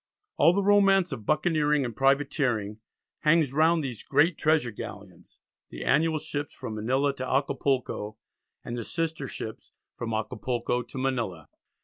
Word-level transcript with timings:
All 0.37 0.51
the 0.51 0.63
romance 0.63 1.11
of 1.11 1.27
buccaneering 1.27 1.85
and 1.85 1.95
privateering 1.95 2.79
hangs 3.19 3.53
round 3.53 3.83
these 3.83 4.01
great 4.01 4.35
treasure 4.35 4.71
galleons, 4.71 5.39
the 5.69 5.85
annual 5.85 6.17
ships 6.17 6.55
from 6.55 6.73
Manila 6.73 7.13
to 7.17 7.31
Acapulco, 7.31 8.17
and 8.65 8.75
the 8.75 8.83
sister 8.83 9.27
ships 9.27 9.73
from 9.95 10.11
Acapulco 10.11 10.81
to 10.81 10.97
Manila. 10.97 11.49